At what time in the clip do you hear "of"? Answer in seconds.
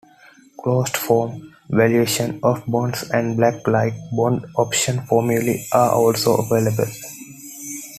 2.41-2.65